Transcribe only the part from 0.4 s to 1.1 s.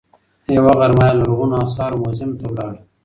یوه غرمه